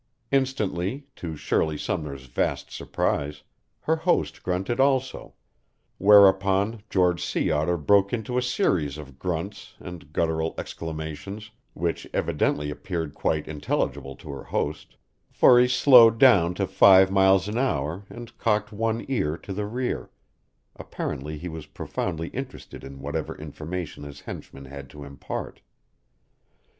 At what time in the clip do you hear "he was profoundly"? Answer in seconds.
21.37-22.29